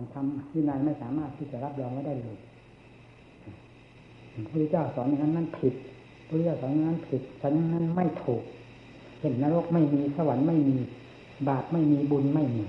[0.00, 2.36] ของธรรมวินัยไม่สามารถที่จะรับรองไว้ได้เลย
[4.32, 5.74] พระพุทธเจ้าสอนอย่างนั้นนั่นผิด
[6.26, 8.42] พระพุทธเจ้าสอนอย่างนั้นผิดสอนนั้นไม่ถูก
[9.20, 10.76] เห็นนรกไม่มีสวรรค์ไม่มี
[11.48, 12.62] บาปไม่มีบุญไม่มี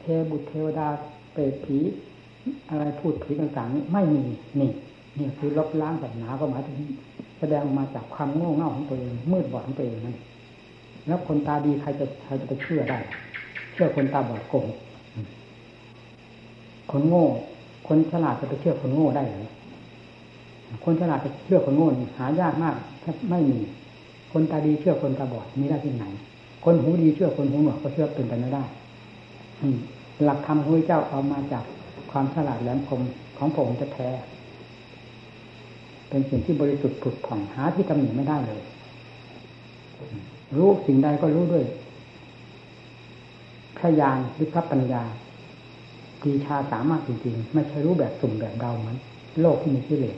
[0.00, 0.88] เทบุตรเทวดา
[1.32, 1.78] เปรตผี
[2.68, 4.22] อะไรพูดผีต่างๆนี่ไม่มี
[4.60, 4.70] นี่
[5.18, 6.76] นี่คือลบล้างศาสนาก็หมายถึง
[7.38, 10.16] แสดงมาจากความโง่เง่าของตัวเองมืดบอดของตัวเองนั่น
[11.06, 12.98] แล้วคนตาดีใครจะใครจะไปเชื่อได้
[13.72, 14.66] เชื่อคนตาบอดโกง
[16.90, 17.24] คนโง่
[17.88, 19.48] คนฉลาดจะไปเชื่อคนโง่ได้หรือ
[20.84, 23.60] คนฉลาดจะเชื่อคนโง่หายากมากแทบไม่มี
[24.32, 26.04] คนตาดีเชื่อคนตาบอดมีได้ที่ไหน
[26.64, 28.64] คนหูดีเชื่อคนหูหนวกก็เชื่อเป็นไปไม่ได้
[30.24, 31.64] หลักธรรมพระเจ้าเอามาจาก
[32.10, 33.00] ความฉลาดแหลมคม
[33.38, 34.08] ของพระองค์จะแท้
[36.08, 38.62] เป็นสิ่งที่บริสุทธิ์ผุดผ่องหาที่ตำหนิไม่ได้เลย
[40.56, 41.64] รู้สิ่งใดก็รู้ด้วย
[43.76, 45.02] พระญาณหรือพระปัญญา
[46.22, 48.96] ปีชาสามารถจริงๆ ไม่ใช่รู้แบบสุ่มแบบเดาเหมือน
[49.40, 50.16] โลกที่มีกิเลส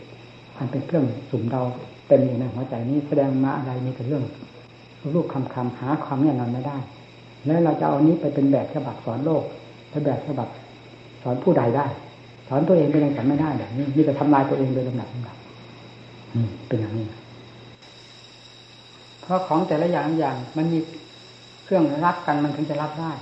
[0.56, 1.62] อันเป็นเครื่องสุ่มเดา
[2.08, 4.24] เต็มอยู่ในหัวใจนี้แสดงมาอะไรมีแต่เรื่อง
[5.14, 6.78] รูปคำคำหาความแน่นอนไม่ได้
[7.46, 9.42] แล้วเราจะเอานี้ไปเป็นแบบฉบับสอนโลก
[9.90, 10.48] เป็นแบบฉบับ
[11.22, 11.86] สอนผู้ใดได้
[12.48, 15.36] สอนตัวเองก็ยังสอนไม่ได้แบบนี้มีแต่ทำลายตัวเองโดยลำดับลำดับ
[16.68, 17.06] เป็นอย่างนี้
[19.22, 20.78] เพราะของแต่ละอย่างอย่างมันมี
[21.64, 23.12] เครื่องรับกันมันถึงจะรับได้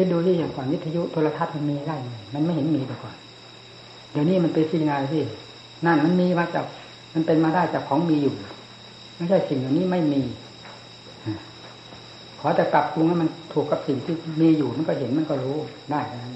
[0.02, 1.96] ิดดูที่อย่างก่อนวิทยุโทรทัศน์มันมีได้
[2.34, 3.14] มันไม่เห็นมีแต่ก่อน
[4.12, 5.22] เดี๋ยวนี้มันเป็นสิ่งอะไรที่
[5.86, 6.64] นั่นมันมีมาจาก
[7.14, 8.34] มันเป็นมาได้จากของมีอยู่
[9.16, 10.22] ไม่ใช่สิ่งเหล่านี้ไม่มี
[12.38, 15.56] ขอแต่กลับปรุงให้มันถูกกับสิ่งที่มีอยู่มันก็เห็นมันก็รู้
[15.90, 16.32] ได้นั้น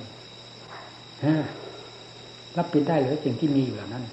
[2.57, 4.05] รับปิดได้หรือสิ่งที่มีอยู่เหล่านั้น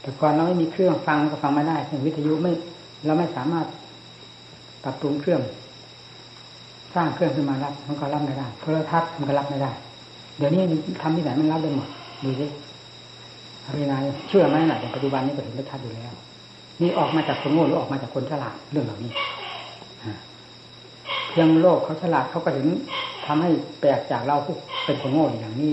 [0.00, 2.52] แต่ก่อนเราไม่มีเครื่องฟังก็ฟังไม่ได้เช่นวิทยุไม่
[3.06, 3.66] เราไม่สามารถ
[4.84, 5.40] ปรับปรุงเครื่อง
[6.94, 9.70] สร้างเครื่องขึ้นมารับ มันก็รับไม่ได้โทรทัศน์มันก็รับไม่ได้
[10.36, 10.62] เดี๋ยวนี้
[11.02, 11.88] ทำที่ไหนมันรับได้หมด
[12.24, 12.46] ดูสิ
[13.64, 16.12] อภินายเชื่อไหมหน่อยปัจจุบันนี้ก็เห็นชัดอยู่แล้ว
[16.80, 19.12] นี่ออกมาจากคนโง่หรือออกมาจากคนฉลาดเรื่องเหล่านี้
[21.30, 22.66] เพียงโลกเขาฉลาดเขาก็เห็น
[23.26, 23.50] ทำให้
[23.80, 25.72] แปลกจากเราผู้เป็นคนโง่อย่างนี้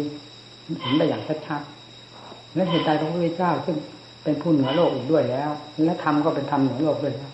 [0.81, 3.77] เห็นได้อย่างชัดๆและเหตุใดพระพุทธเจ้าซึ่ง
[4.23, 5.49] เป็นผู้เหนือโลกอีกด้วยแล้ว
[5.85, 7.31] และธรรมก็เป็นธรรมเหนือโลกด้วยแล้ว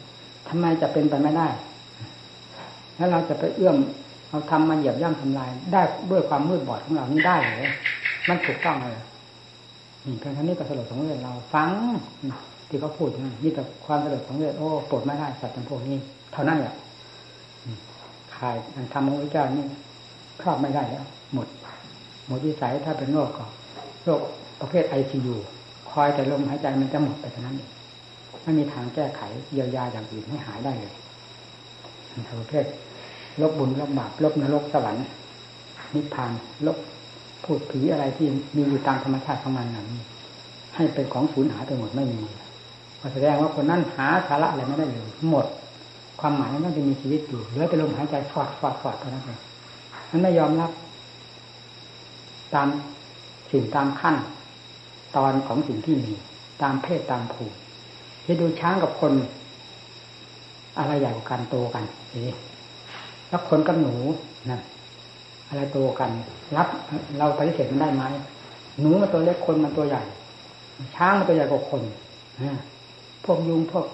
[0.47, 1.47] ทำไมจะเป็นไปไม่ได้
[2.97, 3.77] แล้วเราจะไปเอื้อม
[4.29, 5.81] เอาทำมาเหยียบย่ำทำลาย ได้
[6.11, 7.69] ด้วยความมืดบอดของเรานี้ได้หรือ
[8.29, 8.95] มันถูกต้องเลย
[10.05, 11.69] นี่เพียงเท่านี้ก็สลดสงเวชเราฟัง
[12.69, 15.97] ที่เขาพูดนะนี่แต่ความสลดสงเวชโอ้ปวดไม่ได้สัตว์จำพวกนี้
[16.33, 16.73] เท่านั้นแหละ
[18.35, 18.55] ขาย
[18.93, 19.65] ทำของพระเจ้านี่
[20.41, 21.47] ครอบไม่ได้แล้ว หมด
[22.27, 23.45] หมดวิสัยถ้าเป็นโรคก็
[24.03, 24.21] โรค
[24.61, 25.35] ประเภทไอซียู
[25.91, 27.69] คอยแต่ลมหายใจมันจะหมดไปเท่านั้นเอง
[28.43, 29.21] ไม่มีทางแก้ไข
[29.53, 30.93] เยียวยาอย่างอื่นให้หายได้เลย
[32.39, 32.65] ประเภท
[33.41, 35.05] ลบบุญลบบาปลบนรกสวรรค์
[35.93, 36.31] นิพพาน
[36.67, 36.77] ลบ
[37.43, 39.87] พูดผีอะไรที่มีอยู่ตามธรรมชาติของมันนั้น
[40.75, 42.23] ให้เป็นของสูญหายไปหมดไม่มี
[43.13, 45.45] แสดงว่าคนนั้นหาสาระอะไรไม่ได้เลยหมด
[46.19, 49.39] ความหมายนั้นจะมีชีวิตอยู่เหลือแต่ลมหายใจฟอดฟอดฟอดเท่านั้นเอง
[50.11, 50.71] มันไม่ยอมรับ
[52.55, 52.67] ตาม
[53.51, 54.15] สิ่งตามขั้น
[55.17, 56.13] ตอนของสิ่งที่มี
[56.61, 57.55] ตามเพศตามภูมิ
[58.25, 59.13] จะดูช้างกับคน
[60.77, 62.23] อะไรใหญ่กว่ากันโตกันเอ๊
[63.29, 63.95] แล้วคนกับหนู
[64.49, 64.61] นั่น
[65.47, 66.09] อะไรโตกัน
[66.57, 66.67] รับ
[67.19, 68.03] เราปฏิเสธมันได้ไหม
[68.79, 70.01] หนูมันตัวเล็กคนมันตัวใหญ่
[70.95, 71.81] ช้างมันตัวใหญ่กว่าคน
[73.25, 73.85] พวกยุงพวก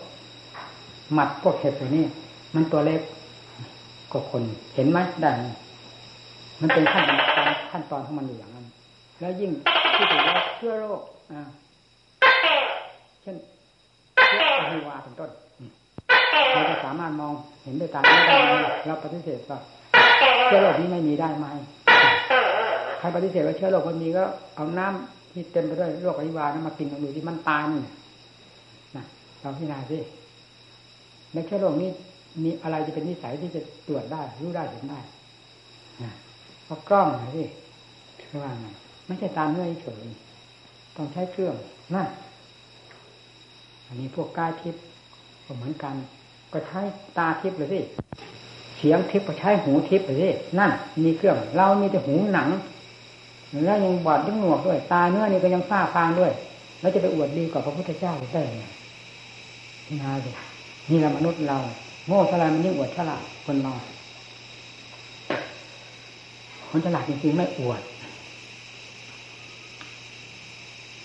[1.14, 2.06] หมัดพวกเห็บอะไรนี่
[2.56, 3.02] มันตัวเล็ก
[4.12, 4.42] กว่าคน
[4.76, 5.32] เห็นไหมได้
[6.62, 7.20] มันเป็นขั้นตอน
[7.72, 8.66] ขั้นตอนของมันอยู่อย่างนั้น
[9.20, 9.52] แล้วยิ่ง
[9.96, 11.02] ที่ถือว่าเชื้อโรค
[11.32, 11.42] อ่า
[13.22, 13.36] เช่น
[14.28, 17.34] เชื้ออะฮิวาเป็นต้นาจะสามารถมอง
[17.64, 18.32] เห็นด้วยตาได้ไหม
[18.86, 19.60] เราปฏิเสธว่า
[20.46, 21.46] เชื้อโรคนี้ไม่มีได้ไหม
[23.00, 24.24] ใครปฏิเสธว่าเชื้อโรคมันมีก็
[24.56, 27.84] เอาน้ำที่เต็มไปด้วยโรคอะฮิวานะมากินกันดูที่มันตายนี่
[28.96, 29.04] นะ
[29.42, 30.00] เราพิจารณาสิ
[31.34, 31.90] ในเชื้อโรคนี้
[32.44, 35.00] มีอะไรจะเป็นนิสัยที่จะตรวจได้รู้ได้เห็นได้
[36.66, 37.44] เพราะกล้องนะสิ
[38.44, 38.68] ว่าไง
[39.08, 40.04] ไม่ใช่ตามเนื้อเฉย
[40.96, 41.56] ต้องใช้เครื่อง
[41.94, 42.08] นั่น
[43.88, 44.84] อันนี้พวกกายทิพย์
[45.46, 45.96] ก็เหมือนกัน
[46.54, 46.82] ก็ใช้
[47.18, 47.80] ตาทิพย์เลยสิ
[48.78, 50.30] เสียงทิพย์ก็ใช้หูทิพย์เลยสิ
[50.60, 50.72] นั่น
[51.04, 52.50] มีเครื่อง เรามีแต่หูหนัง
[53.66, 56.32] แล้วยังบอดยังหนวกด้วย ตาเนื้อนี่ก็ยังฝ้าฟางด้วย
[56.82, 58.64] แล้วจะไปอวดดีกว่าพระพุทธเจ้าได้ไง
[60.02, 60.30] นาสิ
[60.90, 61.58] นี่เรามนุษย์เรา
[62.08, 63.74] โง่ฉลาดมันยิ่งอวดฉลาดคนเรา
[66.70, 67.82] คนฉลาดจริงๆไม่อวด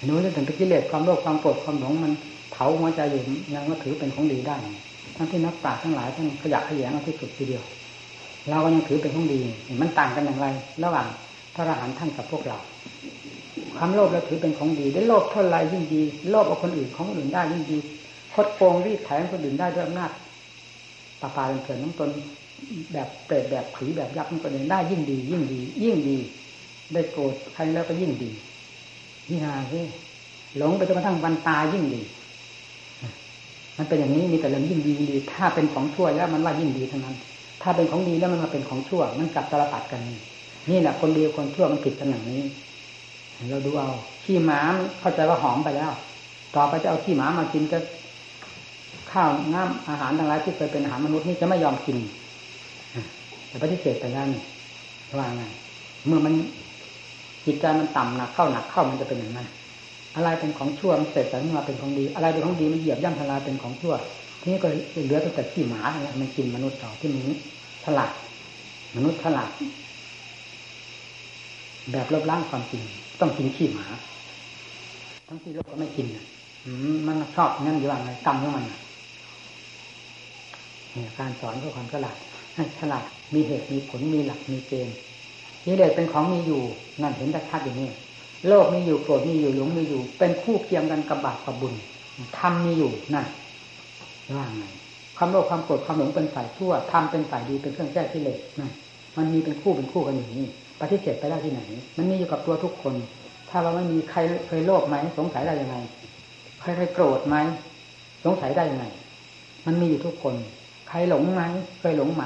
[0.06, 2.12] นู้นถึงกิเลสความโลภความโกรธความหลงมัน
[2.52, 3.20] เผาหัวใจอยู่
[3.54, 4.56] ยังก็ถือเป็นของดีได้
[5.16, 7.64] ทั้งที่นักปราชญ์ทั้งหลายท่านขยะขยงเอาที่สุดทีเดียว
[8.50, 9.40] เราก็ยังถือเป็นของดี
[9.80, 10.46] มันต่างกันอย่างไร
[10.84, 11.06] ระหว่าง
[11.54, 12.58] พระอรหันต์ท่านกับพวกเรา
[13.78, 17.78] ความโลภเราถือเป็นของดี ได้โลภเท่าไรยิ่งดี โลภเอาคนอื่นของอื่นได้ยิ่งดี
[18.34, 20.10] คดโกงรีดแถงคนอื่นได้ด้วยอำนาจ
[21.20, 22.10] ปาปาเป็นเกิดน้ำตน
[22.92, 26.18] แบบเปรตแบบผีแบบยักษ์มันก็เองได้ยิ่งดี ยิ่งดี ยิ่งดี
[26.92, 28.30] ได้โกรธใครแล้วก็ยิ่งดี
[29.30, 29.84] นี่ฮะที่
[30.58, 32.02] หลงไปจนกระทั่งวันตายยิ่งดี
[33.78, 37.16] มันเป็นอย่างนี้มีแต่เรื่องยิ่งดียิ่งดี ถ้าเป็นของชั่วแล้วมันว่ายิ่งดีทั้งนั้น
[37.62, 40.00] ถ้าเป็นของดีแล้วมันมาเป็นของชั่ว มันกลับตลปัดกัน
[40.70, 42.42] นี่แหละคนดีคนชั่วมันผิดกันอย่างนี้
[43.50, 43.90] เราดูเอา
[44.24, 44.60] ขี้หมา
[45.00, 45.90] เข้าใจว่าหอมไปแล้ว
[46.54, 47.78] ต่อไปจะเอาขี้หมามากินก็
[49.12, 51.96] ข้าวน้ำอาหารต่างๆที่เคยเป็นอาหารมนุษย์นี่จะไม่ยอมกิน
[53.48, 54.42] แต่ปฏิเสธไปแล้วนี่
[55.18, 55.42] ว่าไง
[56.06, 56.34] เมื่อมัน
[57.46, 59.48] จิตใจมันต่ำหนักเข้าหนักเข้ามันจะเป็นอย่างนั้น
[60.16, 63.94] อะไรเป็นของชั่วมันเสร็จแต่มาเป็นของดี อะไรเป็นของดีมันเหยียบย่ำทลายเป็นของชั่ว
[64.40, 64.68] ทีนี้ก็
[65.04, 67.22] เหลือแต่ขี้หมาเนี่ยมันกินมนุษย์ต่อที่มัน
[67.84, 68.10] ฉลาด
[68.96, 69.50] มนุษย์ฉลาด
[71.92, 72.82] แบบลบล้างความจริง
[73.20, 73.86] ต้องกินขี้หมา
[75.28, 76.06] ทั้งที่โลกก็ไม่กิน
[77.06, 82.16] มันชอบงั้นอยู่ว่าไงกรรมของมันเนี่ยการสอนเพื่อความฉลาด
[82.54, 83.02] ให้ฉลาด
[83.34, 84.96] มีเหตุมีผลมีหลักมีเกณฑ์
[85.66, 86.62] นี่เลยเป็นของมีอยู่
[87.02, 87.88] นั่นเห็นชัดอย่างนี้
[88.48, 91.74] โลกมีอยู่โกรธมีอยู่หลงมีอยู่ เป็นคู่เคียงกันกับบาปกับบุญ
[92.38, 93.26] ทำมีอยู่นั่น
[94.36, 94.64] ว่าไง
[95.16, 98.70] ความโลภความโกรธความหลงเป็นฝ่ายชั่วทำเป็นฝ่ายดีเป็นเครื่องแก้ที่เลสนั่น
[99.16, 100.46] มันมีเป็นคู่เป็นคู่กันอย่างนี้
[100.80, 101.60] ปฏิเสธไปได้ที่ไหน
[101.96, 102.94] มันมีอยู่กับตัวทุกคน
[103.50, 105.76] ถ้าเราไม่มีใครเคยโลภไหมสงสัยได้ยังไง
[106.60, 107.36] ใครเคยโกรธไหม
[108.24, 108.84] สงสัยได้ยังไง
[109.66, 110.34] มันมีอยู่ทุกคน
[110.88, 111.42] ใครหลงไหม
[111.80, 112.22] เคยหลงไหม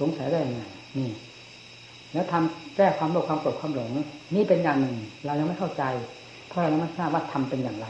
[0.00, 0.62] สงสัยได้ยังไง
[0.98, 1.10] นี่
[2.12, 3.88] แล้วทำ แก้ความโลภความโกรธความหลง
[4.34, 5.82] นี่เป็นอย่างหนึ่ง เรายังไม่เข้าใจ
[6.48, 7.86] เพราะเราไม่ทราบว่าทำเป็นอย่างไร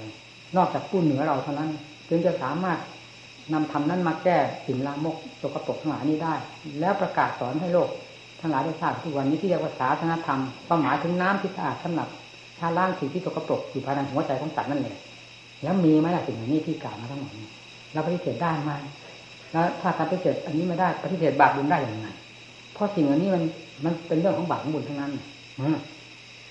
[0.57, 1.71] นอกจากผู้เหนือเราเท่านั้น
[2.09, 2.79] จึงจะสามารถ
[3.53, 6.35] นำธรรมนั้นมาแก้สิ่งลามกสกปรกทั้งหลายนี้ได้
[6.81, 7.89] แล้วประกาศสอนให้โลก
[8.41, 12.09] ทั้งหลายได้ทราบทุกวันนี้ที่เรียกว่าศาสนธรรมความหมายถึงน้ำที่สะอาดสำหรับ
[12.59, 14.97] ชาล้างสิ่งที่สกปรกอยู่ภายในหัวใจของสัตว์นั่นเอง
[15.63, 17.49] แล้วมีไหมล่ะสิ่งนี้ที่กล่าวมาทั้งหมดนี้
[17.93, 18.73] เราปฏิเสธได้ไหม
[19.53, 22.09] แล้วถ้าการปฏิเสธอันนี้ไม่ได้ปฏิเสธบาปบุญได้อย่างไร
[22.75, 23.43] เพราะสิ่งอันนี้มัน
[23.85, 25.13] มันเป็นเรื่องของบาปของบุญทั้งนั้น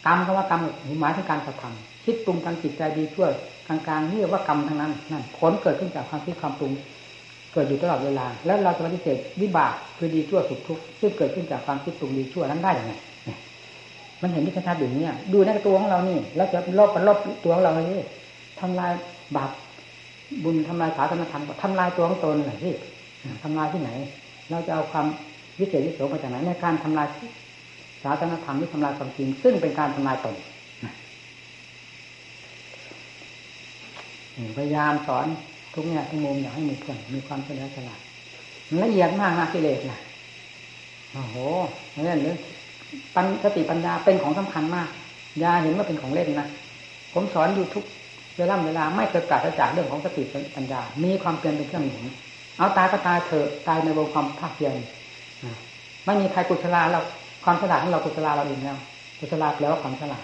[0.05, 0.61] กรรมก็ว่ากรรม
[1.01, 3.27] หมายถึงการกระทำคิดปรุงทางจิตใจดีชั่ว
[3.67, 6.71] กลางๆนี่เรียกว่ากรรมทั้งนั้นนั่นผลเกิดขึ้นจากความคิดความปรุง
[7.53, 12.93] เกิดอยู่ตลอดเวลา แล้วเราจะปฏิเสธวิบากคือดีชั่วสุขทุกข์ซึ่งเกิดขึ้นจากความคิดปรุงดีชั่วนั้นได้ยังไง
[14.21, 18.07] มันเห็นที่ชัดๆอย่างนี้ดูในตัวของเรานี่ แล้วจะลบลบตัวของเราเลย
[18.59, 18.91] ทำลาย
[19.35, 19.51] บาป
[20.43, 22.73] บุญทำลายศาสนธรรมทำลายตัวของตนหน่อยที่
[23.43, 23.91] ทำลายที่ไหน
[24.49, 25.05] เราจะเอาความ
[25.59, 27.07] วิเศษวิโสมาจากไหนในการทำลาย
[28.03, 30.35] ศาสนธรรมที่ทำลายความจริง ซึ่งเป็นการทำลายตน
[34.57, 35.25] พยายามสอน
[35.73, 37.99] ทุกแง่ทุกมุมอยากให้มีเพื่อนมีความเฉลียวฉลาด
[38.83, 39.99] ละเอียดมากนะกิเลสนะ
[41.13, 41.35] โอ้โห
[41.95, 42.35] นี่เรื่อ
[43.15, 44.89] ปัญสติปัญญาเป็นของสำคัญมาก
[45.43, 46.47] ยาเห็นว่าเป็นของเล่นนะ
[47.13, 47.83] ผมสอนอยู่ทุก
[48.37, 50.23] เวลาเวลาไม่เคยปราศจากเรื่องของสติ
[50.55, 52.05] ปัญญา มีความเพียรเป็นเครื่องหนุน
[52.57, 54.73] เอาตายก็ตายเถอะตายในวงความภาคเพียร
[56.05, 57.01] ไม่มีใครกุศลาเรา
[57.43, 58.77] ความฉลาดของเรากุศลาเราเองแล้ว
[59.19, 60.23] กุศลาแปลว่าความฉลาด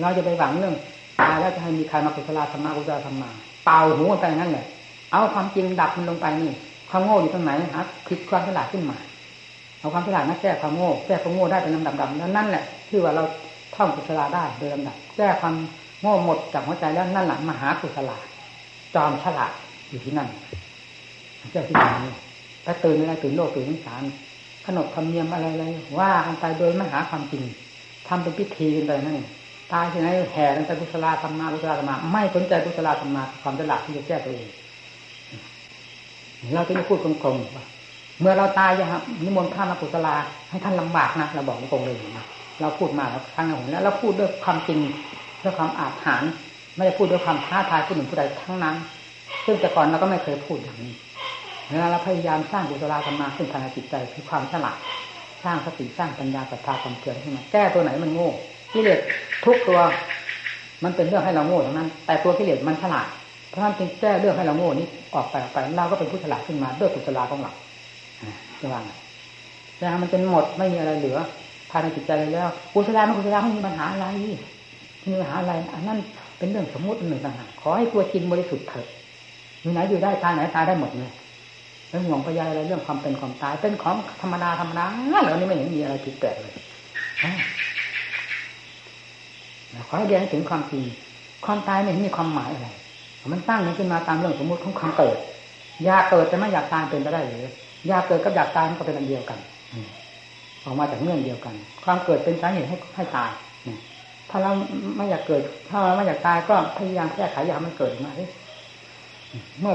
[0.00, 0.74] เราจะไปหวังเรื่อง
[1.20, 3.28] ตายแล้วจะให้มีใครมากุศลาธรรมะกุศลาธรรมะ
[3.64, 4.64] เป่าหูไปนั่นแหละ
[5.12, 6.50] เอาความจริงดับมันลงไปนี่
[6.90, 8.96] ความโง่อยู่ตรงไหนฮะคลิกความฉลาดขึ้นมา
[9.78, 13.22] เอาความฉลาดมาแก้ความโง่แก้ความโง่ได้เป็นลำดับดับนั่นแหละที่ว่าเรา
[13.74, 15.54] ท่องกุศลาได้โดยลำดับแก้ความ
[16.02, 18.16] โง่หมดจากหัวใจแล้วนั่นแหละมหากุศลา
[18.94, 19.52] จอมฉลาด
[19.90, 20.28] อยู่ที่นั่น
[21.52, 21.84] เจ้าที่ไหน
[22.64, 24.02] ถ้าตื่นอะไรตื่นโลกตื่นสงสาร
[24.68, 25.66] ขนบธรรมเนียมอะไรอะไร
[25.98, 27.42] ว่ากันไปโดยไม่หาความจริง
[28.08, 29.18] ทำเป็นพิธีกันไปนั่น
[29.72, 34.48] ตายที่ไหนแห่กันไปกุศลาธรรมากุศลาธรรมาไม่สนใจกุศลาธรรมาความฉลาดที่จะแก้ตัวเอง
[36.54, 37.64] เราจะไม่พูดกลมๆว่า
[38.20, 40.14] เมื่อเราตายจะครับนิมนต์ท่านมากุศลา
[40.50, 42.26] ให้ท่านลำบากนะเราบอกตรงเลยนะ
[42.60, 44.78] เราพูดมาแล้วครั้งหนึ่งแล้วเราพูดด้วยความจริง
[45.42, 46.30] ด้วยความอาถรรพ์
[46.76, 48.76] ไม่ได้พูดด้วยความท้าทายผู้หนึ่งผู้ใดทั้งนั้น
[49.44, 50.92] ซึ่งแต่ก่อนเราก็ไม่เคยพูดอย่างนี้
[51.70, 54.78] เวลาเราพยายามสร้างกุศลธรรมาขึ้นภายในจิตใจคือความฉลาด
[55.44, 58.30] สร้างสติสร้างปัญญาศรัทธาความเพียรขึ้นมาแก้ตัวไหนมันโง่
[58.72, 59.00] กิเลส
[59.44, 59.80] ทุกตัว
[60.84, 63.06] มันเป็นเรื่องให้เราโง่ทั้งนั้น แต่ตัวกิเลสมันฉลาด
[63.48, 67.52] เพราะฉะนั้นจึงแก้เรื่องให้เราโง่นี้ออกไปออกไปเราก็เป็นผู้ฉลาดขึ้นมาด้วยกุศลของเรา
[68.60, 68.90] จะว่าไง
[69.78, 71.18] แต่มันเป็นหมดไม่มีอะไรเหลือ
[71.70, 74.06] ภายในจิตใจแล้วกุศลไม่กุศลไม่มีปัญหาอะไร
[75.06, 75.98] มีปัญหาอะไร อันนั้น
[76.38, 78.86] เป็นเรื่องสมมติหนึ่งต่างหากขอให้ตัวจริงบริสุทธิ์เถิด
[79.60, 81.10] อยู่ไหนอยู่ได้ตายไหนตายได้หมดเลย
[81.88, 84.84] แล้วห่วงพยายอะไรเรื่องความเป็นความตาย เป็นของธรรมดาธรรมดา
[85.22, 86.54] เหล่านี้ไม่เห็นมีอะไรผิดแปลกเลย
[89.88, 90.82] ขอให้เรียนถึงความจริง
[91.44, 92.68] ความตายไม่มีความหมายอะไร
[93.32, 95.16] มันตั้งมันขึ้นมาตามเรื่องสมมติของความเกิด
[95.84, 97.46] อยากเกิดแต่ไม่อยากตายเป็นไปได้หรือ
[97.88, 99.38] อยากเกิดกับอยากตายมันก็เป็นอันเดียวกัน
[100.64, 101.54] ออกมาจากเงื่อนเดียวกัน
[101.84, 103.30] ความเกิดเป็นสาเหตุให้ให้ตาย
[104.30, 104.52] ถ้าเรา
[104.96, 108.12] ไม่อยากเกิด ถ้าเราไม่อยากตายก็พยายามแก้ไขอย่ามันเกิดมา
[109.60, 109.74] เมื่อ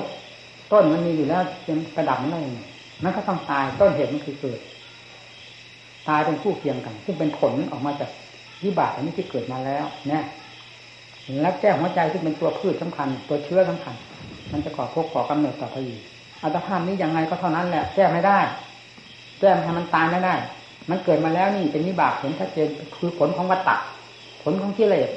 [0.74, 2.60] ต้นมันมีอยู่แล้วจะกระดับมันได้ยังไง
[3.04, 4.60] มันก็ต้องตายต้นเหตุมันคือเกิด
[6.10, 8.10] ตายเป็นคู่เคียงกัน ซึ่งเป็นผลออกมาจาก
[8.64, 10.24] วิบากอันนี้ที่เกิดมาแล้วเนี่ย
[11.42, 13.96] แล้วแก้หัวใจซึ่งเป็นตัวพืชสำคัญ ตัวเชื้อสำคัญ
[14.52, 16.02] มันจะก่อพกก่อกำเนิดต่อไปอีก
[16.44, 18.40] อัตภาพนี้ยังไงก็เท่านั้นแหละ แก้ไม่ได้
[19.40, 20.34] แก้ให้มันตายไม่ได้
[20.90, 23.76] มันเกิดมาแล้วนี่เป็นวิบากเห็นชัดเจนคือผลของวัตตะ
[24.44, 25.10] ผลของกิเลส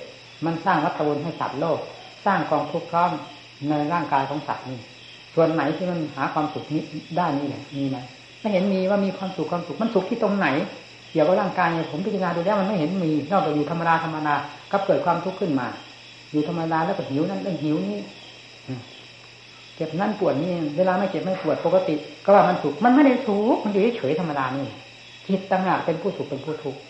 [0.45, 1.79] มันสร้างวัฏวนให้สัตว์โลก
[2.27, 3.13] สร้างกองทุกข์ร้อม
[3.69, 4.79] ในร่างกายของสัตว์นี่
[5.37, 6.83] ส่วนไหนที่มันหาความสุขนี้
[7.17, 7.97] ได้นี่แหละมีไหม
[8.41, 10.49] ไม่เห็นมีว่ามีความสุขความสุขมันสุขที่ตรงไหน
[11.11, 14.35] เกี่ยวกับร่างกายผมพิจารณาดูแล้วมันไม่เห็นมีนอกจากอยู่ธรรมดาธรรมดา
[14.73, 15.67] ก็เกิดความทุกข์ขึ้นมา
[16.33, 17.99] อยู่ธรรมดาแล้วก็หิวนั่นเรื่องหิวนี่
[19.77, 24.67] เจ็บนั่นปวดนี่เวลาไม่เจ็บไม่ปวดปกติ ก็ว่ามันสุขมันไม่ได้สุขมันอยู่เฉยธรรมดานี่
[25.29, 26.81] จิตต่างหากเป็นผู้สุขเป็นผู้ทุกข์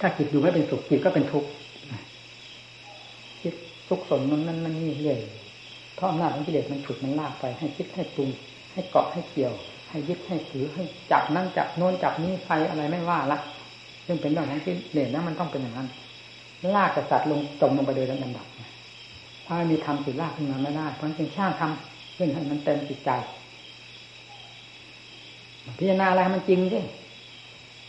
[0.00, 1.48] ถ้าจิตอยู่ไม่เป็นสุขจิตก็เป็นทุกข์
[3.42, 3.54] จิต
[3.88, 5.18] ทุกสนมันนั่นนั่นนี่เรื่อย
[6.00, 8.28] เพราะอำนาจของกิเลสมันฉุดมันลากไป ให้คิดให้ปรุง
[8.72, 9.52] ให้เกาะให้เกี่ยว
[9.90, 13.38] ให้ยึดให้ถือให้จับนั่นจับโน้นจับนี้ไฟอะไรไม่ว่าละ
[14.06, 15.88] ซึ่งเป็นเรื่องของกิเลสนะมันต้องเป็นอย่างนั้น
[16.74, 18.46] ลากกษัตริย์ลงจมลงไปโดยลำดับ
[19.46, 23.10] ถ้ามีทำสิลากขึ้นมาไม่ได้ เพราะจึงช่างทำเพื่อให้มันเต็มจิตใจ
[25.78, 26.80] พิจารณาอะไรมันจริงดิ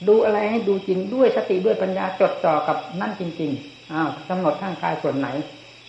[0.08, 5.28] ดูอะไรให้ดูจริงด้วยสติด้วยปัญญาจดจ่อกับนั่นจริง ๆ อ้าวกำหนดข้างกายส่วนไหน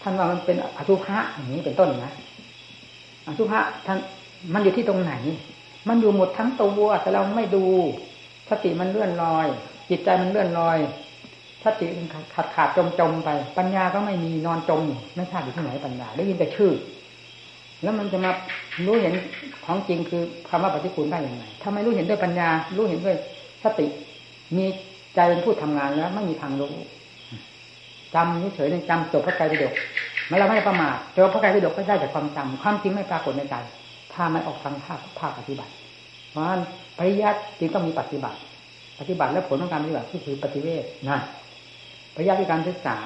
[0.02, 2.12] ท่านว่ามันเป็นอสุภะอย่างนี้เป็นต้นนะ
[3.26, 3.98] อสุภะท่าน
[4.54, 5.14] มันอยู่ที่ตรงไหน
[5.88, 7.64] มันอยู่หมดทั้งตัวแต่เราไม่ดู
[8.50, 9.46] สติมันเลื่อนลอย
[9.90, 10.78] จิตใจมันเลื่อนลอย
[11.64, 14.82] สติมันขาดขาดจมจมไป ปัญญาก็ไม่มีนอนจม
[15.16, 16.72] ไม่ทราบอยู่ที่ไหนปัญญา ได้ยินแต่ชื่อ
[17.82, 18.30] แล้วมันจะมา
[18.86, 19.14] รู้เห็น
[19.64, 23.16] ของจริงคือคำว่าปฏิคุณได้อย่างไรถ้าไม่รู้เห็นด้วยปัญญา รู้เห็นด้วย
[23.64, 23.86] สติ
[24.56, 24.64] มี
[25.14, 26.72] ใจเป็นผู้ทำงานแล้ว ไม่มีทางรู้
[28.14, 29.72] จำเฉยๆจำจบพระไตรปิฎก
[30.30, 33.54] มันเราไม่ได้ประมาทจบพระไตรปิฎกก็ได้จากความจำความจริงไม่ปรากฏในใจ
[34.12, 35.72] ถ้าไม่ออกทางภาคภาคปฏิบัติ
[36.30, 36.60] เพราะฉะนั้น
[36.98, 38.38] ปริยัติจึงต้องมีปฏิบัติ
[38.98, 41.18] ปฏิบัติและผลของการปฏิบัติที่คือปฏิเวทนะ
[42.14, 42.96] ปริยัติคือการศึกษา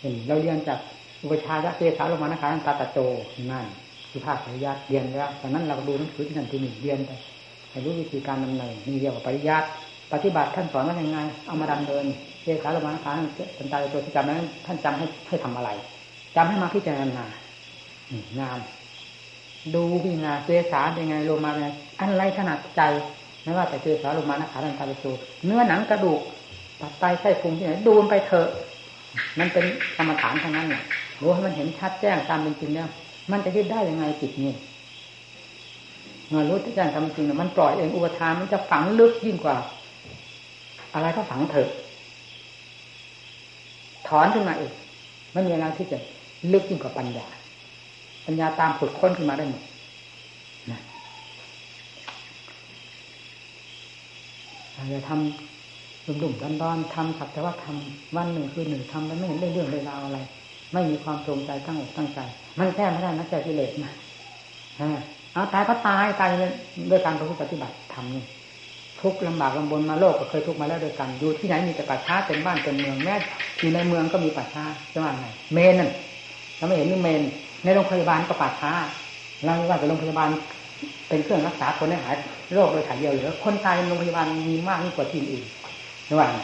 [0.00, 0.78] เห็นเราเรียนจาก
[1.22, 2.98] อุปชายะเกสาลมานะคาตาตะโจ
[3.50, 3.66] นั่น
[4.10, 7.10] คือภาคปริยัติเรียนแล้วตอนนั้นเราดูหนังสือที่นั่นที่นี่เรียนไป
[7.70, 9.66] ให้รู้วิธีการดำเนินมีเรียกว่าปริยัติ
[10.12, 12.04] ปฏิบัติท่านสอนว่ายังไงเอามาดำเนิน
[12.50, 13.12] เจสาลมานะคะ
[13.56, 15.70] เป็นตาตัวที่จำนั้นท่านจำให้ให้ทำอะไร
[16.36, 17.24] จำให้มาพิจารณา
[18.40, 18.58] งาน
[19.74, 21.68] ดูพิจารณาเจสาเป็นไงโลมาเป็นไง
[22.00, 22.82] อะไรขนาดใจ
[23.42, 25.14] ไม่ว่าแต่เจสาลมานะคะท่านตาตัว
[25.44, 26.20] เนื้อหนังกระดูก
[26.80, 28.48] ตับไตไส้พุงที่ไหนดูไปเถอะ
[29.38, 29.64] มันเป็น
[29.96, 30.82] กรรมฐานทั้งนั้นเนี่ย
[31.20, 32.88] รู้ให้มันเห็นชัดแจ้งตามเป็นจริงแล้ว
[33.30, 34.52] มันจะยึดได้ยังไงจิตนี่
[36.28, 39.56] เมื่อรู้แจ้งตามเป็นจริงมันปล่อยเองอุปทานมันจะฝังลึกยิ่งกว่า
[40.94, 41.68] อะไรก็ฝังเถอะ
[44.10, 44.72] ถอนขึ้นมาเอง
[45.32, 45.98] ไม่มีอะไรที่จะ
[46.52, 47.26] ลึกยิ่งกว่าปัญญา
[48.26, 49.62] ปัญญาตามขุดค้นขึ้นมาได้หมด
[50.70, 50.80] นะ
[54.92, 60.18] จะทำดุ่มๆดอนๆทำสักแต่ว่าทำวันหนึ่งคือหนึ่งทำแล้วไม่เห็นได้เรื่องได้ราวอะไร
[60.72, 62.18] ไม่มีความตรงใจตั้งอกตั้งใจ
[62.58, 63.92] มันแก้ไม่ได้นะแก้กิเลสนะ
[65.32, 66.28] เอาตายก็ตายตาย
[66.90, 68.24] ด้วยการประพฤติปฏิบัติทำนี่
[69.00, 73.14] ทุกลำบากลำบนมาโลกก็เคยทุกมาแล้วด้วยกันอยู่ที่ไหนมีแต่ป่าช้าเป็นบ้านเป็นเมืองแม้
[73.60, 75.90] อยู่ในเมืองก็มีป่าช้าจะว่าไงเมนนั่น
[76.56, 77.22] เราไม่เห็นนี่เมน
[77.64, 78.72] ในโรงพยาบาลก็ป่าช้า
[79.44, 80.28] เราว่าแต่โรงพยาบาล
[81.08, 82.14] เป็นเครื่องรักษาคนให้หาย
[82.54, 85.44] โรคโดยถ่ายเดียวหรือคนตายในโรงพยาบาลมีมากยิ่งกว่าที่อื่น
[86.08, 86.40] จะว่าไง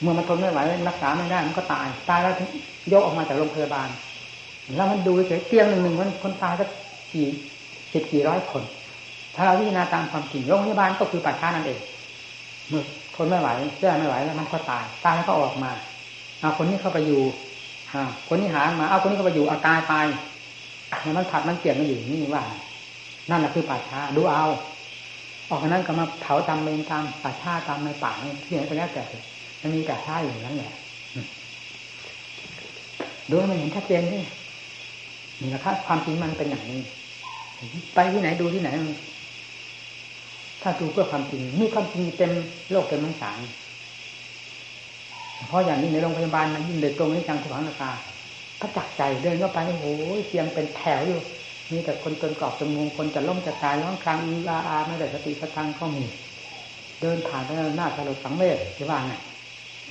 [0.00, 0.58] เมื่อมันทนไม่ไหว
[0.88, 2.32] รักษาไม่ได้มันก็ตาย ตายแล้ว
[2.92, 3.88] ยกออกมาจากโรงพยาบาล
[4.76, 6.68] แล้วมันดูเฉยเตียงหนึ่งหนึ่งมันคนตายสัก
[7.12, 7.26] กี่
[7.92, 8.62] สิบกี่ร้อยคน
[9.34, 11.80] ถ้าเราพิจารณาตามความจริงโรงพยาบาลก็คือป่าช้านั่นเอง
[12.68, 12.82] เมื่อ
[13.14, 13.48] ทนไม่ไหว
[13.80, 15.70] แก้ไม่ไหวแล้วมันก็ตาย ตายแล้วก็ออกมา
[16.40, 17.22] เอาคนนี้เข้าไปอยู่
[17.92, 20.06] อ่าคนนี้หามาเอาคนนี้เข้าไปอยู่อาการตาย
[21.02, 22.44] แล้วมันผัดมันเปลี่ยนมาอยู่นี่ว่า
[23.30, 24.44] นั่นแหละคือป่าช้าดูเอา
[25.50, 28.10] ออกนั้นก็มาเผาตามเมนตามป่าช้าตามในป่า
[28.46, 29.02] ที่ไหนก็แล้วแต่
[29.60, 30.72] มันมีป่าช้าอยู่นั้นแหละ
[33.30, 34.22] ดูมันเห็นชัดเจนที่
[35.40, 36.80] นี่นะครับความจริงมันเป็นอย่างนี้
[37.94, 38.70] ไปที่ไหนดูที่ไหน
[40.62, 42.32] ถ้าดูเพื่อความจริงมีความจริงเต็ม
[42.70, 43.38] โลกเต็มมังสาร
[45.48, 47.90] เพราะอย่างนี้ในโรงพยาบาลมันยิ่งเด็ดตรงนี้จังสุขังนาคา
[48.60, 49.86] ก็จักใจเดินเข้าไปโอ้โห
[50.28, 51.20] เสียงเป็นแถวอยู่
[51.72, 56.04] มีแต่คนจนกรอบจมูกคนจะล้มจะตายร้องครางลาอาไม่ได้สติสตังก็มี
[57.00, 59.12] เดินผ่านไปหน้าสลดสังเวชจะว่าไง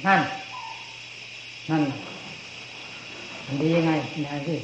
[0.05, 0.21] นั่น
[1.69, 1.83] นั่น
[3.47, 3.91] มันดียังไง
[4.25, 4.57] นะที่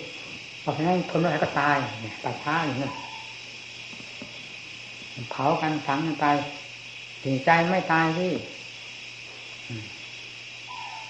[0.64, 2.92] พอฉะนั้นทนไม่ไหวก็ตายเนี่ยตายช้าอย่างนั้น
[5.32, 6.26] เผากันสังกันไป
[7.24, 8.32] ถึงใจไม่ตายที่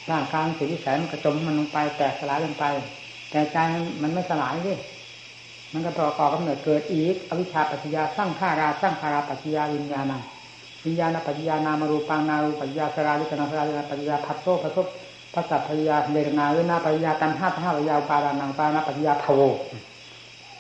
[0.10, 2.66] ร่างกายสุดวิสัยมันกระจมมันลงไปแตกสลายลงไป
[3.32, 3.58] แต่ใจ
[4.02, 4.78] มันไม่สลายที่
[5.74, 10.22] มันก็ต่อก่อกำเนิดเกิดอีกอวิชชาปัจจยาสร้างขาราสร้างขาราปัจจยาวิญญาณัง
[10.86, 14.78] วิญญาณปัจจยานามารูปังนารูปัจจยาสราลิกนาสราลิกนาปัจจยาพัทโซพัทโซ
[15.34, 19.42] พระสัพพยาเดรนาเวนาปัจจยาตันห้าห้าปัจจยาปารานังปานาปัจจยาพโว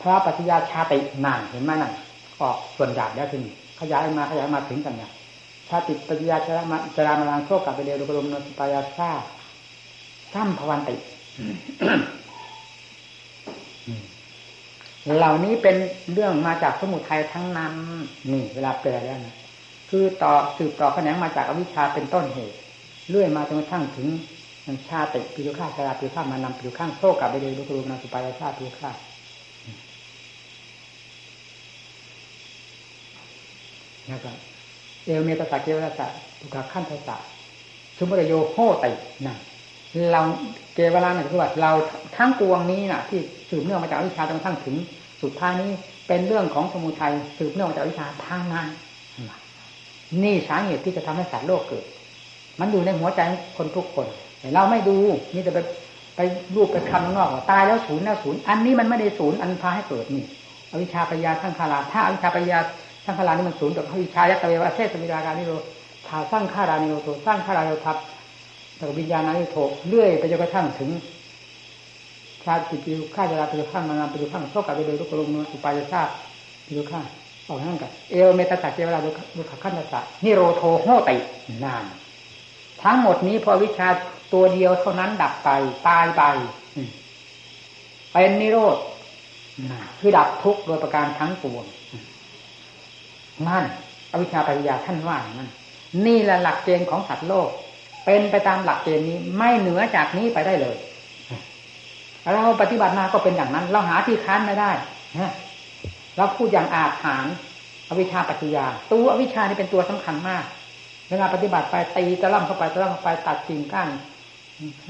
[0.01, 1.91] พระปัจจยาชาตินานเห็นไหมนั่น
[2.41, 5.11] ออกส่วนหยาบแล้วทีนี้ขยายมาขยายมาถึงกันเนี่ย
[5.71, 9.11] ชาติปัจจยาชรามาจรามาลังโชคกับไปเดียวดุกรมนสปายาซา
[10.33, 10.95] ซ้ำพวันติ
[15.17, 15.75] เหล่านี้เป็น
[16.13, 17.73] เรื่องมาจากสมุทัยทั้งนั้น
[18.31, 19.35] นี่เวลาแปลแล้วนะ
[19.89, 22.57] คือต่อสืบต่อแขนงมาจากอวิชชาเป็นต้นเหตุ
[23.09, 24.07] เรื่อยมาจนกระทั่งถึง
[24.65, 28.91] มันชาติปิโยฆาชาราปิโยฆามานำปิโยข้างโซกับไปเลยลูกรูนาสุปายาชาปิโยฆา
[34.11, 34.50] นะครับ
[35.05, 36.07] เอวเมตตาเกวราสะ
[36.39, 37.15] ตุกขั้นทัสสะ
[37.97, 38.91] ชุมรโยโหติ
[39.27, 39.35] นะ
[40.11, 40.21] เรา
[40.75, 41.71] เกวราเนี่ยคือว่าเรา
[42.17, 44.75] ทั้งปวงนี้น่ะที่สืบเนื่องมาจากวิชาจนกระทั่งถึง
[45.21, 45.71] สุดท้ายนี้
[46.07, 48.67] เป็นเรื่องของสมุทัยสืบเนื่องมาจากวิชาทางนั้น
[50.23, 51.85] นี่สาเหตุที่จะทำให้สัตว์โลกเกิด
[52.59, 53.21] มันอยู่ในหัวใจ
[53.57, 54.07] คนทุกคน
[54.39, 54.97] แต่เราไม่ดู
[55.33, 55.59] นี่จะไป
[56.15, 56.19] ไป
[56.55, 60.23] รูปไปคำนอกตายแล้วศูนย์แล้วศูนย์อันนี้มันไม่ได้ศูนย์อันพาให้เกิดนี่
[60.71, 62.45] อวิชชาปัญญาทั้งคาราถ้าอวิชชาปัญ
[63.11, 65.53] ญาทั้งคารานี่มันศูนย์กับอวิชายัตเววะเทศวิราการนิโร
[66.07, 67.97] ธาสร้างคารานิโรโทสร้างคาราโยทับ
[68.77, 69.57] แต่วิญญาณนิโท
[69.89, 70.89] เรื่อยไปจนกระทั่งถึง
[72.43, 76.01] ชาติปิวข้าจะลาปิวข้างมานามปิวข้างโชคกับไปโดยทุกลงนสุปายาชา
[76.67, 77.01] ปิวข้า
[77.47, 79.09] ออกนั่นกับเอวเมตตาเจเวลาดู
[79.49, 81.15] ขขั้นตะนิโรโทโหติ
[81.63, 81.85] นาน
[82.83, 83.87] ทั้งหมดนี้พอวิชา
[84.33, 85.49] ตัวเดียวเท่านั้นดับไป
[85.87, 86.23] ตายไป
[88.11, 88.77] เป็นนิโรธ
[89.99, 91.65] คือดับทุกข์โดยประการทั้งปวง
[93.49, 93.65] นั่น
[94.11, 95.49] อวิชชาปัญญาท่านว่านั่น
[96.05, 97.49] นี่แหละหลักเกณฑ์ของสัตว์โลก
[98.05, 100.75] เป็นไปตามหลักเกณฑ์นี้ไม่เหนือจากนี้ไปได้เลย
[102.33, 104.71] เราปฏิบัติมาก็เป็นอย่างนั้น เราหาที่ค้านไม่ได้
[106.17, 107.33] เราพูดอย่างอาถรรพ์
[107.89, 110.43] อวิชชาปัจจยา ตัวอวิชชานี่เป็นตัวสำคัญมาก
[111.09, 113.89] เวลาปฏิบัติไปตีตะล่ำเข้าไปตะล่ำเข้าไปตัดกิ่งก้าน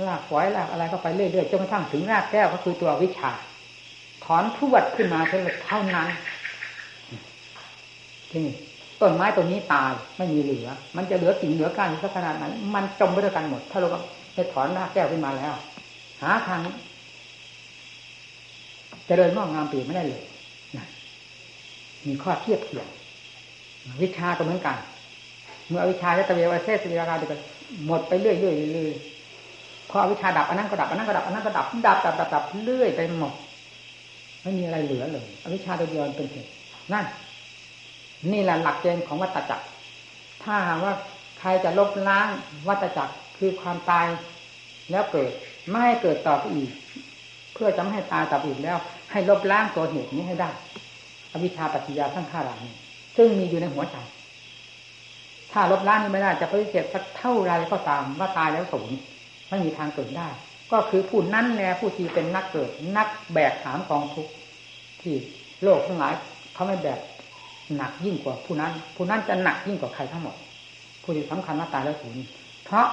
[0.07, 3.31] รากฝอยรากอะไรเข้าไปเรื่อยๆจนกระทั่งถึงรากแก้วก็คือตัววิชา
[4.25, 5.19] ถอนทวดขึ้นมา
[5.65, 6.07] เท่านั้น
[8.31, 8.45] ที่
[9.01, 13.89] ต้นไม้ตัวนี้ตายไม่มีเหลือ มันจะเหลือกิ่งเหลือก้านสักขนาดไหนมันจมไปด้วยกันหมด ถ้าเรา
[14.35, 15.53] ได้ถอนรากแก้วขึ้นมาแล้ว
[16.21, 16.59] หาทาง
[19.07, 20.23] จะเดินงอกงามปีไม่ได้เลย
[22.07, 22.87] มีข้อเทียบเทียง
[24.01, 24.77] วิชาก็เหมือนกัน
[25.67, 27.39] เมื่อวิชาจะตะเววเทศวิราคาเดียวกัน
[27.85, 28.51] หมดไปเรื่อยๆเรื่
[28.87, 28.95] อย
[29.89, 33.33] พอวิชาดับอันนั้นก็ดับอันนั้นก็ดับอันนั้นก็ดับดับดับดับดับเรื่อยไปหมด
[34.43, 36.49] ไม่มีอะไรเหลือเลยอวิชาตัวเดียวเป็นเหตุ
[36.93, 37.05] นั่น
[38.31, 39.65] นี่แหละหลักเกณฑ์ของวัตจักร
[40.43, 40.93] ถ้าหากว่า
[41.39, 42.27] ใครจะลบล้าง
[42.67, 44.07] วัตจักรคือความตาย
[44.91, 45.31] แล้วเกิด
[45.69, 46.69] ไม่ให้เกิดต่อไปอีก
[47.53, 48.77] เพื่อจะไม่ให้ตายต่ออีกแล้ว
[49.12, 50.49] ให้ลบล้างตัวเหตุนี้ให้ได้
[51.31, 52.73] อวิชชาปัจจยาทั้งข้ารานี้
[53.17, 53.97] ซึ่งมีอยู่ในหัวใจ
[55.51, 58.89] ถ้าลบล้างนี้ไม่ได้จะปฏิเสธสักเท่าไรก็ตามว่าตายแล้วสูญ
[59.49, 60.27] ไม่มีทางเกิดได้
[60.71, 64.31] ก็คือผู้นั้นแน่ผู้ที่เป็นนักเกิด นักแบกหามกองทุกข์
[65.01, 65.15] ที่
[65.63, 66.13] โลกทั้งหลาย
[66.53, 66.99] เขาไม่แบก
[67.77, 70.36] หนักยิ่งกว่าผู้นั้น ผู้นั้นจะหนักยิ่งกว่าใครทั้งหมด
[71.03, 72.17] ผู้ที่สำคัญว่าตายแล้วสูญ
[72.65, 72.88] เพราะ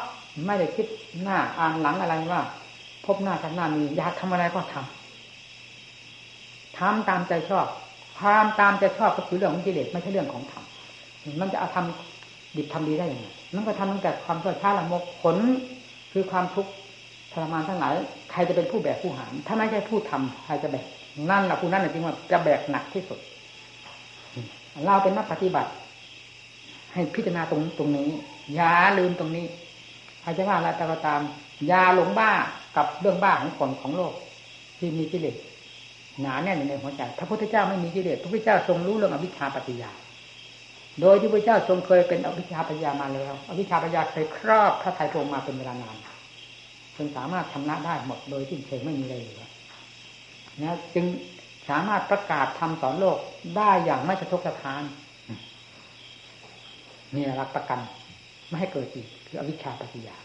[0.46, 0.86] ไม่ได้คิด
[1.22, 2.42] หน้าอ่านหลังอะไรว่า
[3.04, 7.66] พบหน้ากันหน้ามีอยากทำอะไรก็ทำทำตามใจชอบ
[8.18, 10.64] ความตามใจชอบก็คือเรื่องของกิเลสไม่ใช่เรื่องของธรรม
[11.40, 15.36] มันจะเอาทำดิบทำดีได้ยังไงมันก็ทำตั้งแต่ความชั่วช้าละมกผล
[16.12, 16.70] คือความทุกข์
[17.32, 17.92] ทรมานทั้งหลาย
[18.30, 20.86] ใครจะเป็นผู้แบกผู้หามถ้าไม่ใช่ผู้ทำใครจะแบก
[21.30, 23.18] นั่นแหละผู้นั้นจริงว่าจะแบกหนักที่สุด
[24.84, 25.70] เราเป็นนักปฏิบัติ
[26.92, 28.08] ให้พิจารณาตรงตรงนี้
[28.54, 29.46] อย่าลืมตรงนี้
[30.22, 31.20] ใครจะว่าอะไรก็ตาม
[31.66, 32.30] อย่าหลงบ้า
[32.76, 34.12] กับเรื่องบ้าของคนของโลก
[34.78, 35.36] ที่มีกิเลส
[36.20, 39.90] หนาแน่นในหัวใจพระพุทธเจ้าไม่มีกิเลสพระพุทธเจ้าทรงรู้เรื่องอวิชชาปัจจยา
[41.00, 45.96] โดยที่พระเจ้าทรงเคยเป็นอวิชชาปัจจยามาแล้วอวิชชาปัจจยาเคยครอบพระไตรพงมาเป็นเวลานาน
[46.96, 49.46] จึงสามารถชำระได้หมดโดยที่เฉยไม่มีอะไรเหลือ
[50.62, 51.04] นะจึง
[51.68, 53.18] สามารถประกาศทำสอนโลก
[53.56, 54.82] ได้อย่างไม่สะทกสะท้าน
[57.14, 57.80] นี่หลักประกัน
[58.48, 60.16] ไม่ให้เกิดอีกคืออวิชชาปัจจยา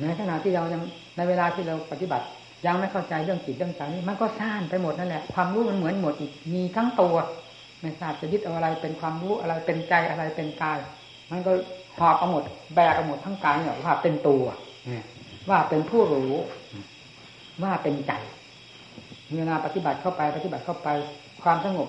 [0.00, 0.82] ในขณะที่เรายัง
[1.16, 2.26] ในเวลาที่เราปฏิบัติ
[2.66, 7.16] ยังไม่เข้าใจเรื่องจิตเรื่องใจนี่มันก็ซ่านไปหมดนั่นแหละความรู้มันเหมือนหมดอีกมีทั้งตัว
[7.80, 10.78] ไม่ทราบจะยึดเอาอะไรเป็นความรู้อะไรเป็นใจอะไรเป็นกาย
[11.30, 11.52] มันก็
[11.98, 12.42] หอบเอาหมด
[12.74, 14.44] แบกเอาหมดทั้งกายเนี่ยว่าเป็นตัว
[15.50, 16.32] ว่าเป็นผู้รู้
[17.62, 18.12] ว่าเป็นใจ
[19.34, 20.88] เวลาปฏิบัติเข้าไปปฏิบัติเข้าไป
[21.42, 21.88] ความสงบ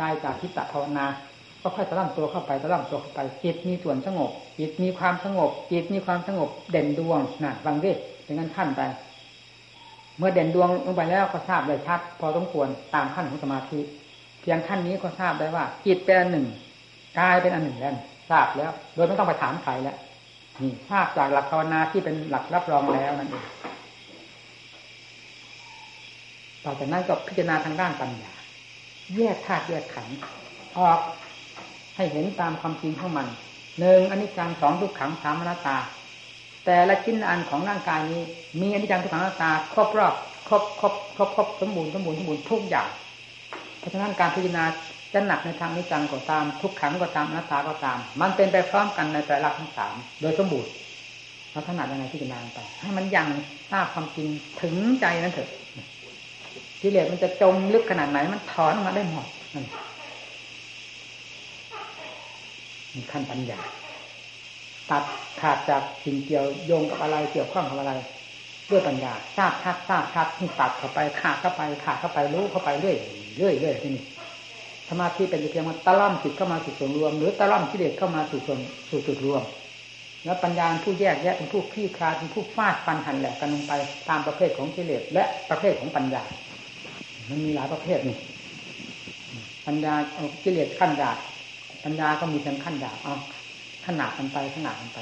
[0.00, 1.06] กายจากทิฏฐภาวนา
[1.62, 7.92] ก็ค่อยตะล่ำตัวเข้าไปตะล่ำตัวเข้าไปจิตมีส่วนสงบจิตมีความสงบจิตมีความสงบเด่นดวงนะฟังดิ
[8.24, 8.82] เป็นงั้นขั้นไป
[10.18, 13.80] เมื่อเด่นดวงลงไปแล้วก็ทราบเลยชัดพอสมควรตามขั้นของสมาธิ
[14.40, 16.46] เพียงขั้นนี้ก็ทราบได้ว่า จิตเป็นอันหนึ่ง
[17.18, 17.92] กายเป็นอันหนึ่งแล้ว
[18.30, 19.96] ทราบแล้ว โดยไม่ต้องไปถามใครแล้ว
[20.62, 23.44] นี่ทราบจากหลักภาวนาที่เป็นหลักรับรองแล้วนั่นเอง
[26.66, 28.32] ต่อจากนั้นก็พิจารณาทางด้านปัญญา
[29.16, 30.16] แยกธาตุแยกขันธ์
[30.78, 31.00] ออก
[31.96, 33.26] ให้เห็นตามความจริงของมัน
[33.80, 35.76] หนึ่งอนิจจังสองทุกขังสามอนัตตา
[36.64, 38.20] แต่ละชิ้นอันของร่างกายนี้
[38.60, 40.14] มีอนิจจังทุกขังอนัตตาครอบรอบ
[40.48, 42.88] ครอบครอบครบครบสมบูรณ์สมบูรณ์สมบูรณ์ทุกอย่าง
[43.78, 44.64] เพราะฉะนั้นการพิจารณา
[45.12, 50.70] จะหนักในทางอนิจจังก็ตาม ทุกขังก็ตามอนัตตาก็ตาม มันเป็นไปพร้อมกันในแต่ละทั้งสามโดยสมบูรณ์
[51.50, 53.26] เราถนัดยังไงพิจารณาไปให้มันยัง
[53.70, 54.28] ทราบความจริง
[54.62, 55.50] ถึงใจนั้นเถอะ
[56.82, 59.26] กิเลสมันจะจมลึกขนาดไหน มันถอนออกมาได้หมด
[62.94, 63.60] มีขั้นปัญญา
[64.90, 65.04] ตัด
[65.40, 67.92] ขาดจากสิ่งเกี่ยวโยงกับอะไรเกี่ยวข้องกับอะไร
[68.70, 72.96] ด้วยปัญญาทราบชัดทราบชัดที่ตัดเข้าไปขาดเข้าไปขาดเข้าไปรู้เข้าไปเรื่อย
[73.38, 74.04] เรื่อยเรื่อยที่นี่
[74.88, 78.60] สมาธิเป็นเพียงว่าตะล่อมจิตเข้ามาสู่ส่วนรวม หรือตะล่อมกิเลสเข้ามาสู่ส่วน
[78.90, 79.42] สู่จุดรวม
[80.24, 83.72] แล้วปัญญาผู้แยกแยะเป็นผู้คลี่คลาเป็นผู้ฟาดฟันหันแหลกกันลงไป
[84.08, 86.22] ตามประเภทของกิเลสและประเภทของปัญญา
[87.30, 88.18] มันมีหลายประเภทนี่
[89.66, 91.16] ปัญญาเอากิเลสขั้นหยาบ
[91.84, 93.14] ปัญญาก็มีเพียงขั้นหยาบเอา
[93.86, 94.98] ขนาดกันไปขนาดกันไป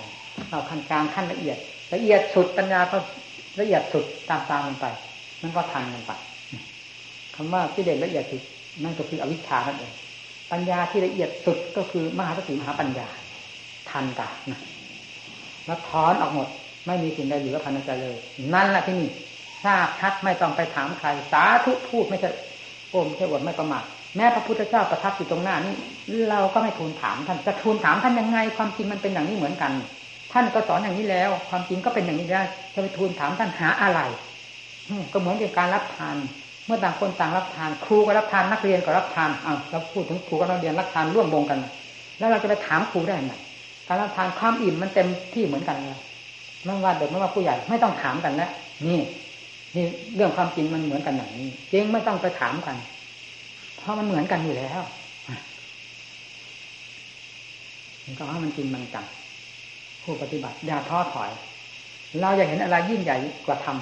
[0.51, 1.59] เอาขั้นกลางขั้นละเอียด
[1.95, 2.97] ละเอียดสุดปัญญาก็
[3.61, 4.87] ละเอียดสุดตามตามกันไป
[5.43, 6.13] มันก็ทันกันไป
[7.35, 8.43] คำว่ากิเลสละเอียดสุด
[8.83, 9.93] นั่นก็คืออวิชชานั่นเอง
[10.53, 13.09] ปัญญาที่ละเอียดสุดก็คือมหาสติมหาปัญญา
[13.91, 14.61] ทันกันนะ
[15.67, 16.49] แล้วถอนออกหมด
[16.87, 18.17] ไม่มีสิ่งใดเหลือภายในใจเลย
[18.55, 19.09] นั่นแหละที่นี่
[19.65, 22.31] ทราบชัดไม่ต้องไปถามใคร สาธุพูดไม่ใช่
[22.91, 23.83] โอ้ไม่ใช่อดไม่ประมาท
[24.17, 25.75] แม้พระพุทธเจ้าประทับอยู่ตรงหน้านี้
[26.31, 29.73] เราก็ไม่ทูลถามท่านจะทูลถามท่านยังไง ความจริงมันเป็นอย่างนี้เหมือนกัน
[30.33, 32.43] ท่านก็สอนอย่างนี้แล้ว ความจริงก็เป็นอย่างนี้ได้
[32.75, 34.01] จะไปทูลถามท่านหาอะไร
[35.13, 36.17] ก็เหมือนกับการรับทาน
[36.67, 41.59] เมื่อต่างคนต่างรับทาน ครูก็รับทานนักเรียนก็รับทานอ้าวเราพูดถึงครูกับนักเรียนรับทานร่วมวงกัน
[42.19, 43.33] แล้วเราจะไปถามครูได้ไหม
[43.89, 46.01] การรับทานความอิ่มมันเต็มที่เหมือนกันเลย
[46.65, 48.51] ไม่ว่าเด็กไม่ว่าผู้ใหญ่ไม่ต้องถามกันแล้ว
[48.87, 48.99] นี่
[49.75, 52.77] เรื่องความจริงมันเหมือนกันอย่างนี้จริงไม่ต้องไปถามกัน
[53.77, 54.81] เพราะมันเหมือนกันอยู่แล้ว
[58.05, 59.07] มันก็ว่ามันจริงมันจัง
[60.03, 61.31] ผู้ปฏิบัติอย่าท้อถอย
[62.21, 63.77] เราอยากเห็นอะไรยิ่งใหญ่กว่าธรรม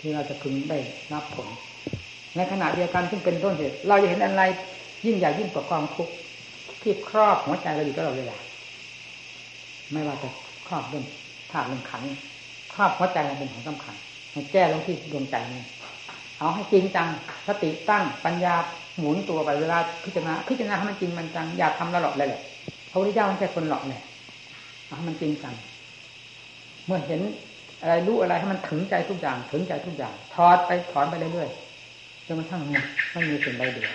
[0.00, 0.78] ที่เราจะพึงได้
[1.12, 1.48] รับผล
[2.36, 4.42] ในขณะเดียวกันซึ่งเป็นต้นเหตุ เราจะเห็นอะไร
[5.06, 6.12] ยิ่งใหญ่ยิ่งกว่าความทุกข์
[6.82, 8.36] ที่ครอบหัวใจเราอยู่ตลอดเวลา
[9.92, 10.28] ไม่ว่าจะ
[10.66, 11.04] ครอบเรื่อง
[11.50, 12.02] ธาตุเรื่องขัน
[12.74, 13.94] ครอบหัวใจเราเป็นของสำคัญ
[14.52, 15.62] แก้ลงที่ดวงใจนี้
[16.38, 17.08] เอาให้จริงจัง
[17.46, 18.54] สติตั้งปัญญา
[18.98, 22.42] หมุนตัวไปเวลาพิจารณาพิจารณาให้มันจริงมันจังอย่าทำละหลอกเลยแหละ
[22.90, 24.00] พระพุทธเจ้าไม่ใช่คนหลอกเลย
[24.86, 25.54] เอาให้มันจริงจัง
[26.86, 27.20] เมื่อเห็น
[27.80, 33.92] อะไรรู้อะไรให้มันถึงใจทุกอย่างถึงใจทุกอย่างถอดไปถอนไปเรื่อยๆจนกระทั่งมันไม่มีสิ่งใดเดียว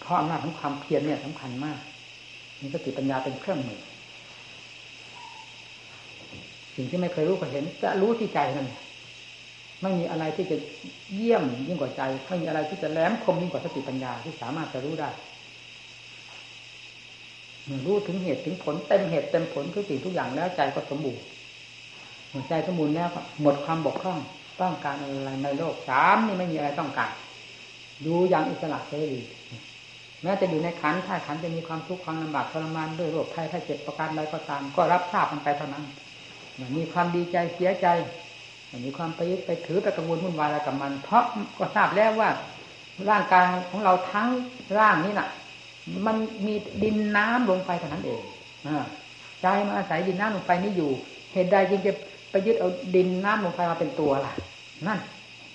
[0.00, 1.78] เพราะอำนาจของความเพียรเนี่ยสำคัญมาก
[2.60, 3.80] มีสติปัญญาเป็นเครื่องมือ
[6.76, 8.68] สิ่งที่ไม่เคยรู้ก็เห็น จะรู้ที่ใจนั่น
[9.82, 10.56] ไม่มีอะไรที่จะ
[11.14, 15.10] เยี่ยมยิ่งกว่าใจ ไม่มีอะไรที่จะแหลมคมยิ่งกว่าสติปัญญาที่สามารถจะรู้ได้
[17.64, 21.22] เมื่อรู้ถึงเหตุถึงผลเต็มเหตุเต็มผลทุกสิ่งทุกอย่างแล้วใจก็สมบูรณ์
[22.32, 23.08] หัวใจสมบูรณ์แล้ว
[23.42, 24.18] หมดความบกพร่อง
[24.60, 27.10] ต้องการอะไรในโลกสามนี่ไม่มีอะไรต้องการ
[28.02, 29.20] อยู่อย่างอิสระเสรี
[30.22, 35.84] แม้จะอยู่ในขันถ้าขันจะมีความทุกข์ความลำบากทรมานด้วยโรคภัยไข้เจ็บประการใดก็ตาม ก็รับทราบมันไปเท่านั้น
[36.76, 37.86] มีความดีใจเสียใจ
[38.84, 41.24] มีความไปยึดไปถือไปกังวลวุ่นวายอะไรกับมัน เพราะ
[41.58, 42.30] ก็ทราบแล้วว่า
[43.10, 44.28] ร่างกายของเราทั้ง
[44.78, 45.28] ร่างนี้น่ะ
[46.06, 48.20] มันมีดินน้ำลงไปเท่านั้นเอง
[48.66, 48.68] อ
[49.42, 50.90] ใจมาอาศัยดินน้ำลงไปนี่อยู่
[51.32, 51.92] เหตุใดจึงจะ
[52.30, 54.32] ไปยึดเอาดินน้ำลงไปมาเป็นตัวล่ะ
[54.86, 54.98] นั่น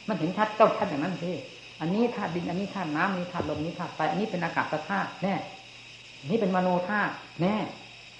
[0.07, 1.31] มันเห็นชัดต้องชัดอย่างนั้นสิ
[1.79, 5.33] อันนี้ธาตุดินอันนี้ธาตุน้ำนี้ธาตุลมนี้ธาตุไฟอันนี้เป็นอากาศธาตุแน่
[6.29, 7.55] นี่เป็นมโนธาตุแน่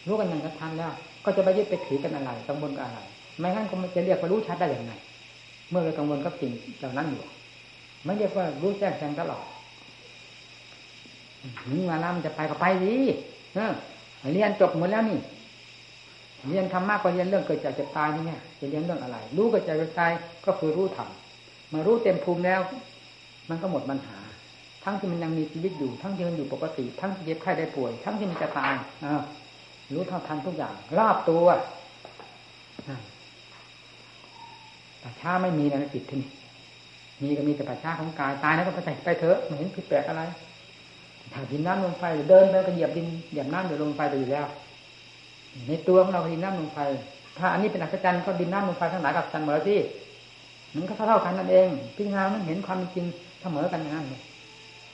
[0.08, 0.92] รู้กันอย่างชัดแล้ว
[1.26, 3.00] ก็จะไปยึดไปถือกันอะไรกังวลกับอะไร
[3.38, 4.94] ไม่งั้นก็จะเรียกว่ารู้ชัดได้อย่างไร
[5.70, 7.24] เมื่อเรากังวลกับสิ่งเหล่านั้นอยู่
[8.04, 9.44] ไม่เรียกว่ารู้แจ้งแทงตลอด
[11.72, 12.96] นี่มาแล้วมันจะไปก็ไปดี
[14.34, 15.20] เรียนจบหมดแล้วนี่
[16.50, 20.12] เรียนทำมากกว่าเรียนเรื่องเกิดจากจะตายนี่ไงจะเรียนเรื่องอะไร รู้เกิดจากจะตาย
[20.46, 21.10] ก็คือรู้ธรรม
[21.74, 22.62] มารู้เต็มภูมิแล้ว
[23.50, 24.18] มันก็หมดปัญหา
[24.84, 28.74] ทั้งที่มันยังมีชีวิตอยู่ ทั้งที่มันอยู่ปกติ ทั้งที่เจ็บไข้ได้ป่วย ทั้งที่มันจะตาย
[29.04, 29.06] อ
[29.94, 31.46] รู้เท่าทันทุกอย่าง รอบตัว
[35.08, 36.30] แต่ช้าไม่มีในจิตที่นี่
[37.22, 40.24] มีก็มีแต่ปัจฉาของกายตายแล้วก็ไปไปเถอะไม่เห็นผิดแปลกอะไร
[41.34, 44.46] ถ้าดินน้ำลมไฟเดินไปก็เหยียบดินเหยียบน้ำเดี๋ยวลมไฟไปอยู่แล้ว
[45.68, 46.80] ในตัวของเราดินน้ำลมไฟ
[47.38, 49.80] ถ้าอันนี้เป็นอัศจรรย์ก็ดินน้ำลมไฟทั้งหลายกับจันเหมือนที่
[50.76, 53.06] มันก็เท่ากันนั่นเองพิจารณามันเห็นความจริง
[53.42, 54.22] เสมอกันอย่างนั้นเลย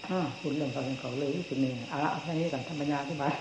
[0.10, 3.34] อ่าคุณเรื่องเขาเป็นเขาเลยที่สุดนี่เอาละแค่นี้ก่อนธรรมญาที่บ้าย